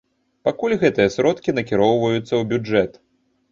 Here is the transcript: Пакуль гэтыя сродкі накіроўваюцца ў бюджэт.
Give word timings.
Пакуль 0.47 0.73
гэтыя 0.83 1.11
сродкі 1.17 1.55
накіроўваюцца 1.59 2.25
ў 2.35 2.43
бюджэт. 2.57 3.01